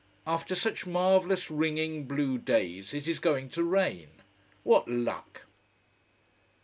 After 0.25 0.55
such 0.55 0.87
marvelous 0.87 1.51
ringing 1.51 2.05
blue 2.05 2.39
days, 2.39 2.91
it 2.91 3.07
is 3.07 3.19
going 3.19 3.49
to 3.49 3.63
rain. 3.63 4.07
What 4.63 4.87
luck! 4.87 5.43